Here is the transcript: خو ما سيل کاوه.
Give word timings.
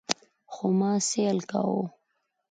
خو 0.53 0.65
ما 0.79 0.91
سيل 1.09 1.37
کاوه. 1.49 1.85